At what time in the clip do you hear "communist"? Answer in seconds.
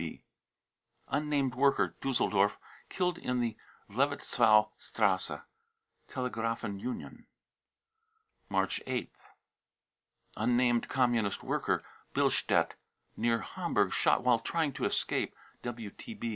10.89-11.43